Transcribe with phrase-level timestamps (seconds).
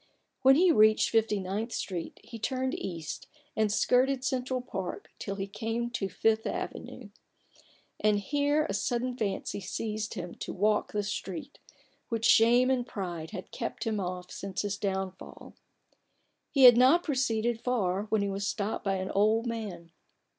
[0.41, 5.45] When he reached Fifty ninth Street, he turned east and skirted Central Park till he
[5.45, 7.09] came to the Fifth Avenue.
[7.99, 11.59] And here a sudden fancy seized him to walk this street,
[12.09, 15.53] which shame and pride had kept him off since his downfall.
[16.49, 19.91] He had not proceeded far, when he was stopped by an old man.